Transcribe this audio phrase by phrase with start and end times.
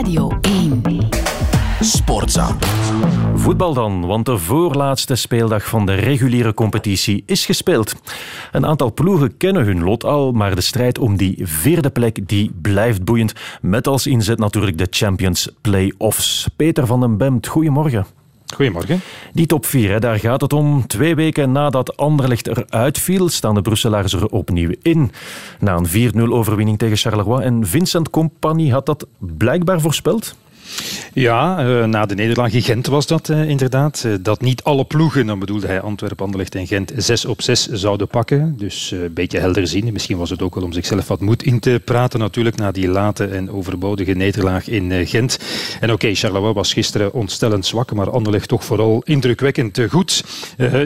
[0.00, 0.82] Radio 1.
[1.80, 2.56] Sportza.
[3.34, 7.94] Voetbal dan, want de voorlaatste speeldag van de reguliere competitie is gespeeld.
[8.52, 12.50] Een aantal ploegen kennen hun lot al, maar de strijd om die vierde plek die
[12.62, 13.32] blijft boeiend.
[13.60, 16.48] Met als inzet natuurlijk de Champions Play-offs.
[16.56, 18.06] Peter van den Bemt, goedemorgen.
[18.54, 19.00] Goedemorgen.
[19.32, 20.86] Die top 4, daar gaat het om.
[20.86, 25.12] Twee weken nadat Anderlecht eruit viel, staan de Brusselaars er opnieuw in.
[25.58, 27.44] Na een 4-0 overwinning tegen Charleroi.
[27.44, 30.36] En Vincent Compagnie had dat blijkbaar voorspeld.
[31.12, 34.02] Ja, uh, na de nederlaag in Gent was dat uh, inderdaad.
[34.06, 37.66] Uh, dat niet alle ploegen, dan bedoelde hij Antwerpen, Anderlecht en Gent, 6 op 6
[37.66, 38.54] zouden pakken.
[38.56, 39.92] Dus een beetje helder zien.
[39.92, 42.88] Misschien was het ook wel om zichzelf wat moed in te praten natuurlijk na die
[42.88, 45.38] late en overbodige nederlaag in Gent.
[45.80, 50.24] En oké, okay, Charleroi was gisteren ontstellend zwak, maar Anderlecht toch vooral indrukwekkend goed.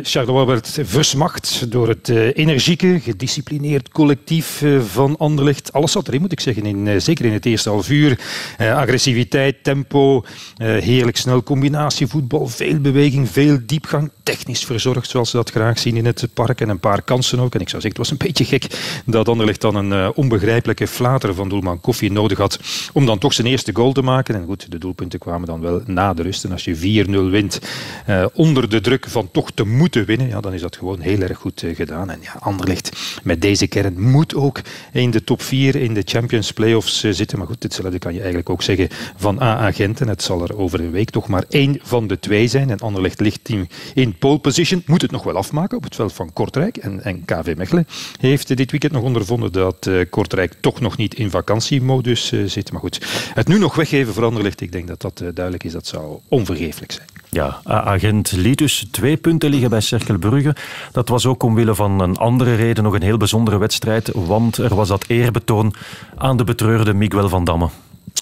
[0.03, 5.73] Charleroi werd versmacht door het energieke, gedisciplineerd collectief van Anderlecht.
[5.73, 8.19] Alles zat erin, moet ik zeggen, in, zeker in het eerste half uur.
[8.59, 15.51] agressiviteit, tempo, uh, heerlijk snel combinatievoetbal, veel beweging, veel diepgang, technisch verzorgd zoals ze dat
[15.51, 17.55] graag zien in het park en een paar kansen ook.
[17.55, 18.67] En ik zou zeggen, het was een beetje gek
[19.07, 22.61] dat Anderlecht dan een uh, onbegrijpelijke flater van doelman Koffie nodig had
[22.93, 24.35] om dan toch zijn eerste goal te maken.
[24.35, 26.45] En goed, de doelpunten kwamen dan wel na de rust.
[26.45, 27.61] En als je 4-0 wint
[28.09, 31.21] uh, onder de druk van toch te moeten winnen, ja, dan is dat gewoon heel
[31.21, 32.11] erg goed gedaan.
[32.11, 34.61] En ja, Anderlecht met deze kern moet ook
[34.93, 37.39] in de top 4 in de Champions Playoffs zitten.
[37.39, 39.99] Maar goed, hetzelfde kan je eigenlijk ook zeggen van AA Gent.
[39.99, 42.71] het zal er over een week toch maar één van de twee zijn.
[42.71, 43.49] En Anderlecht ligt
[43.95, 44.83] in pole position.
[44.87, 46.77] Moet het nog wel afmaken op het veld van Kortrijk.
[46.77, 47.87] En, en KV Mechelen
[48.21, 52.73] heeft dit weekend nog ondervonden dat uh, Kortrijk toch nog niet in vakantiemodus uh, zit.
[52.73, 53.01] Maar goed,
[53.35, 55.73] het nu nog weggeven voor Anderlecht, ik denk dat dat uh, duidelijk is.
[55.73, 57.07] Dat zou onvergeeflijk zijn.
[57.31, 60.57] Ja, agent liet dus twee punten liggen bij Cercle Brugge.
[60.93, 64.11] Dat was ook omwille van een andere reden nog een heel bijzondere wedstrijd.
[64.13, 65.75] Want er was dat eerbetoon
[66.17, 67.69] aan de betreurde Miguel van Damme.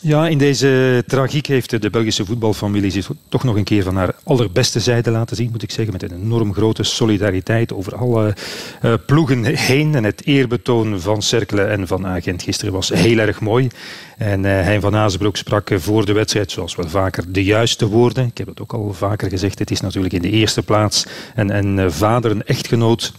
[0.05, 4.15] Ja, in deze tragiek heeft de Belgische voetbalfamilie zich toch nog een keer van haar
[4.25, 5.93] allerbeste zijde laten zien, moet ik zeggen.
[5.93, 8.35] Met een enorm grote solidariteit over alle
[8.83, 9.95] uh, ploegen heen.
[9.95, 13.69] En het eerbetoon van Cerkelen en van Agent gisteren was heel erg mooi.
[14.17, 18.27] En uh, Hein van Azenbroek sprak voor de wedstrijd, zoals wel vaker, de juiste woorden.
[18.27, 19.59] Ik heb het ook al vaker gezegd.
[19.59, 23.13] Het is natuurlijk in de eerste plaats een, een uh, vader, een echtgenoot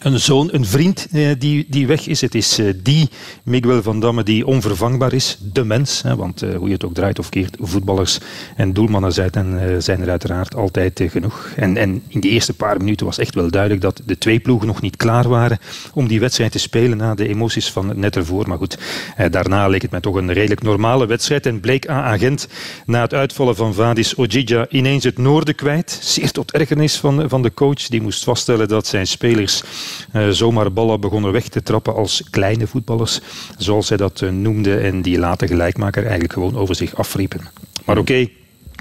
[0.00, 2.20] een zoon, een vriend eh, die, die weg is.
[2.20, 3.08] Het is eh, die
[3.42, 5.38] Miguel van Damme die onvervangbaar is.
[5.52, 8.18] De mens, want eh, hoe je het ook draait of keert, voetballers
[8.56, 11.52] en doelmannen zijn, er uiteraard altijd genoeg.
[11.56, 14.66] En, en in de eerste paar minuten was echt wel duidelijk dat de twee ploegen
[14.66, 15.58] nog niet klaar waren
[15.92, 18.48] om die wedstrijd te spelen na de emoties van net ervoor.
[18.48, 18.78] Maar goed,
[19.30, 22.48] daarna leek het mij toch een redelijk normale wedstrijd en bleek aan agent
[22.86, 25.98] na het uitvallen van Vadis Ojija ineens het noorden kwijt.
[26.02, 27.86] Zeer tot ergernis van, van de coach.
[27.86, 29.62] Die moest vaststellen dat zijn spelers
[30.30, 33.20] zomaar ballen begonnen weg te trappen als kleine voetballers,
[33.58, 37.40] zoals zij dat uh, noemde, en die later gelijkmaker eigenlijk gewoon over zich afriepen.
[37.84, 38.28] Maar oké,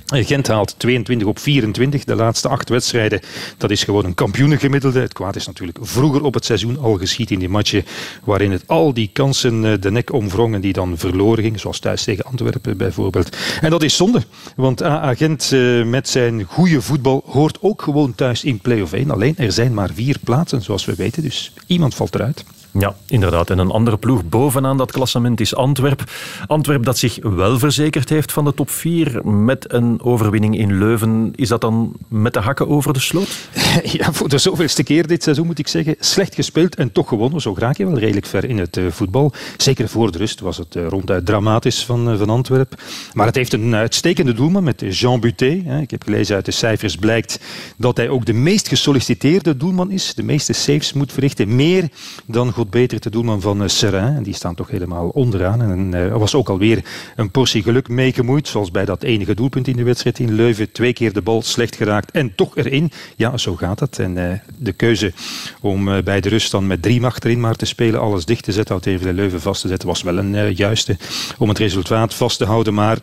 [0.06, 3.20] Gent haalt 22 op 24, de laatste acht wedstrijden.
[3.58, 5.00] Dat is gewoon een kampioenengemiddelde.
[5.00, 7.86] Het kwaad is natuurlijk vroeger op het seizoen al geschiet in die matchen
[8.24, 12.04] waarin het al die kansen eh, de nek omwrongen die dan verloren gingen, zoals thuis
[12.04, 13.38] tegen Antwerpen bijvoorbeeld.
[13.62, 14.24] En dat is zonde,
[14.56, 19.12] want AA Gent eh, met zijn goede voetbal hoort ook gewoon thuis in play-off 1.
[19.12, 22.44] Alleen er zijn maar vier plaatsen, zoals we weten, dus iemand valt eruit.
[22.80, 23.50] Ja, inderdaad.
[23.50, 26.04] En een andere ploeg bovenaan dat klassement is Antwerp.
[26.48, 31.34] Antwerp dat zich wel verzekerd heeft van de top 4 met een overwinning in Leuven.
[31.36, 33.48] Is dat dan met de hakken over de sloot?
[33.84, 35.96] Ja, voor de zoveelste keer dit seizoen moet ik zeggen.
[36.00, 37.42] Slecht gespeeld en toch gewonnen.
[37.42, 39.34] Zo raak je wel redelijk ver in het uh, voetbal.
[39.58, 42.82] Zeker voor de rust was het uh, ronduit dramatisch van, uh, van Antwerp.
[43.14, 45.64] Maar het heeft een uitstekende doelman met Jean Buté.
[45.82, 47.40] Ik heb gelezen uit de cijfers blijkt
[47.78, 50.14] dat hij ook de meest gesolliciteerde doelman is.
[50.14, 51.56] De meeste saves moet verrichten.
[51.56, 51.90] Meer
[52.26, 54.16] dan beter te doelman van uh, Serrain.
[54.16, 55.62] En die staan toch helemaal onderaan.
[55.62, 56.86] En uh, er was ook alweer
[57.16, 58.48] een portie geluk meegemoeid.
[58.48, 60.72] Zoals bij dat enige doelpunt in de wedstrijd in Leuven.
[60.72, 62.92] Twee keer de bal slecht geraakt en toch erin.
[63.16, 64.00] Ja, zo gaat het.
[64.00, 65.14] En uh, de keuze
[65.62, 68.00] om bij de rust dan met drie achterin maar te spelen.
[68.00, 68.74] Alles dicht te zetten.
[68.74, 69.88] Houdt even de Leuven vast te zetten.
[69.88, 70.98] Was wel een juiste
[71.38, 72.74] om het resultaat vast te houden.
[72.74, 72.98] Maar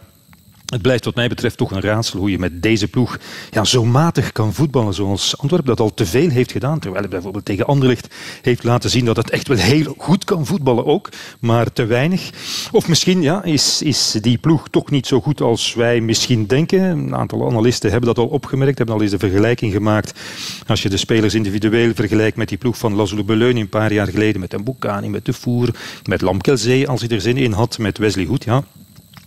[0.70, 3.19] het blijft wat mij betreft toch een raadsel hoe je met deze ploeg
[3.50, 6.78] ja, zo matig kan voetballen zoals Antwerpen dat al te veel heeft gedaan.
[6.78, 10.46] Terwijl het bijvoorbeeld tegen Anderlecht heeft laten zien dat het echt wel heel goed kan
[10.46, 11.08] voetballen ook,
[11.40, 12.31] maar te weinig.
[12.72, 16.81] Of misschien ja, is, is die ploeg toch niet zo goed als wij misschien denken.
[16.81, 20.20] Een aantal analisten hebben dat al opgemerkt, hebben al eens de vergelijking gemaakt.
[20.67, 24.08] Als je de spelers individueel vergelijkt met die ploeg van Laszlo Beleun een paar jaar
[24.08, 25.69] geleden, met een Boukani, met De Voer,
[26.05, 28.44] met Lamkelzee als hij er zin in had, met Wesley Hoed.
[28.44, 28.64] Ja,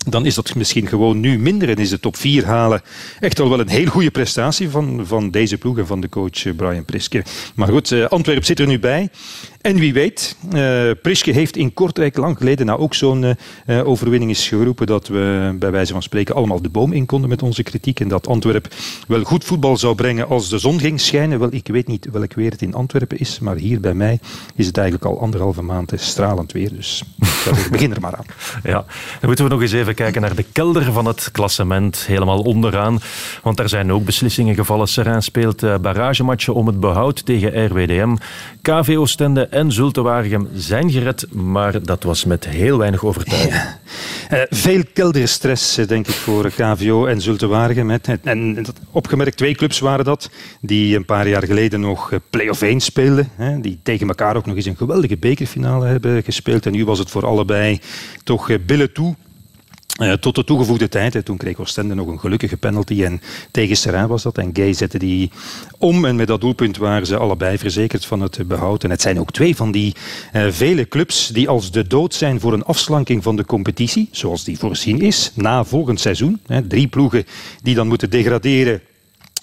[0.06, 2.82] dan is dat misschien gewoon nu minder en is de top 4 halen
[3.20, 6.46] echt al wel een heel goede prestatie van, van deze ploeg en van de coach
[6.46, 7.24] eh, Brian Priske.
[7.56, 9.10] Maar goed, uh, Antwerp zit er nu bij.
[9.64, 13.24] En wie weet, uh, Priske heeft in Kortrijk lang geleden nou ook zo'n
[13.66, 17.30] uh, overwinning is geroepen dat we bij wijze van spreken allemaal de boom in konden
[17.30, 18.68] met onze kritiek en dat Antwerp
[19.08, 21.40] wel goed voetbal zou brengen als de zon ging schijnen.
[21.40, 24.20] Wel, ik weet niet welk weer het in Antwerpen is, maar hier bij mij
[24.56, 26.70] is het eigenlijk al anderhalve maand stralend weer.
[26.74, 27.04] Dus
[27.46, 28.26] ik begin er maar aan.
[28.64, 28.86] Ja,
[29.20, 33.00] dan moeten we nog eens even kijken naar de kelder van het klassement, helemaal onderaan.
[33.44, 34.88] Want daar zijn ook beslissingen gevallen.
[34.88, 38.16] Serrain speelt barragematchen om het behoud tegen RWDM.
[38.62, 40.02] KV Oostende en Zulte
[40.54, 43.82] zijn gered, maar dat was met heel weinig overtuiging.
[44.32, 47.92] Uh, veel kelderstress, eh, denk ik, voor KVO en Zulte Waregem.
[48.24, 50.30] En opgemerkt, twee clubs waren dat,
[50.62, 53.30] die een paar jaar geleden nog play-off 1 speelden.
[53.36, 56.66] Hè, die tegen elkaar ook nog eens een geweldige bekerfinale hebben gespeeld.
[56.66, 57.80] En nu was het voor allebei
[58.24, 59.16] toch billen toe.
[60.02, 61.26] Uh, tot de toegevoegde tijd.
[61.26, 63.04] Toen kreeg Oostende nog een gelukkige penalty.
[63.04, 64.38] En tegen Serrain was dat.
[64.38, 65.32] En Gay zette die
[65.78, 66.06] om.
[66.06, 68.84] En met dat doelpunt waren ze allebei verzekerd van het behoud.
[68.84, 69.96] En het zijn ook twee van die
[70.34, 74.08] uh, vele clubs die als de dood zijn voor een afslanking van de competitie.
[74.12, 75.32] Zoals die voorzien is.
[75.36, 76.40] Na volgend seizoen.
[76.48, 77.26] Hè, drie ploegen
[77.62, 78.82] die dan moeten degraderen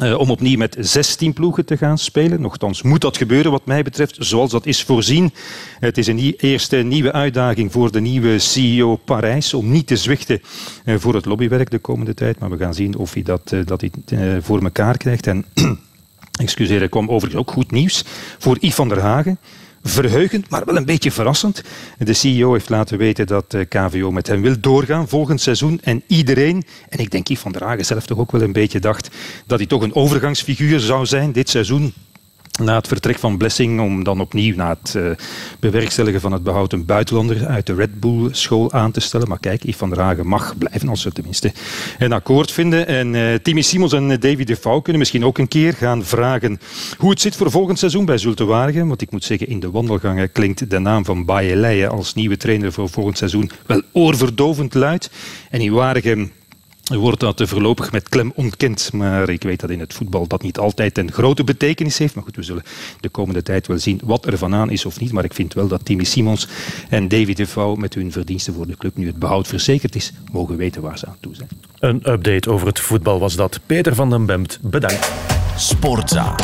[0.02, 2.40] uh, om opnieuw met 16 ploegen te gaan spelen.
[2.40, 5.32] Nochtans moet dat gebeuren wat mij betreft, zoals dat is voorzien.
[5.78, 10.40] Het is een eerste nieuwe uitdaging voor de nieuwe CEO Parijs om niet te zwichten
[10.84, 12.38] uh, voor het lobbywerk de komende tijd.
[12.38, 15.26] Maar we gaan zien of hij dat, uh, dat hij, voor elkaar krijgt.
[15.26, 15.44] En
[16.40, 18.04] excuseer, er kwam overigens ook goed nieuws
[18.38, 19.38] voor Yves van der Hagen
[19.82, 21.62] verheugend, maar wel een beetje verrassend.
[21.98, 25.80] De CEO heeft laten weten dat eh, KVO met hem wil doorgaan volgend seizoen.
[25.82, 28.78] En iedereen, en ik denk Yves van der Hagen zelf toch ook wel een beetje
[28.80, 29.08] dacht
[29.46, 31.92] dat hij toch een overgangsfiguur zou zijn dit seizoen
[32.58, 35.10] na het vertrek van Blessing om dan opnieuw na het uh,
[35.60, 39.28] bewerkstelligen van het behoud een buitenlander uit de Red Bull school aan te stellen.
[39.28, 41.52] Maar kijk, Yves van der Hagen mag blijven als ze tenminste
[41.98, 42.86] een akkoord vinden.
[42.86, 46.60] En uh, Timmy Simons en David de Vouw kunnen misschien ook een keer gaan vragen
[46.98, 48.88] hoe het zit voor volgend seizoen bij Zulte Waregem.
[48.88, 52.72] Want ik moet zeggen, in de wandelgangen klinkt de naam van Baye als nieuwe trainer
[52.72, 55.10] voor volgend seizoen wel oorverdovend luid.
[55.50, 56.32] En in Waregem
[56.98, 58.92] wordt dat voorlopig met klem ontkend.
[58.92, 62.14] Maar ik weet dat in het voetbal dat niet altijd een grote betekenis heeft.
[62.14, 62.62] Maar goed, we zullen
[63.00, 65.12] de komende tijd wel zien wat er van aan is of niet.
[65.12, 66.48] Maar ik vind wel dat Timmy Simons
[66.88, 70.12] en David de Vouw met hun verdiensten voor de club nu het behoud verzekerd is,
[70.32, 71.48] mogen weten waar ze aan toe zijn.
[71.78, 73.60] Een update over het voetbal was dat.
[73.66, 75.12] Peter van den Bemt, bedankt.
[75.56, 76.34] Sportza.